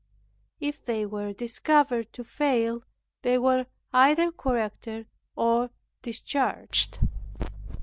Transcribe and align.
If 0.59 0.83
they 0.83 1.05
were 1.05 1.31
discovered 1.31 2.11
to 2.13 2.23
fail, 2.23 2.81
they 3.21 3.37
were 3.37 3.67
either 3.93 4.31
corrected 4.31 5.05
or 5.35 5.69
discharged. 6.01 7.01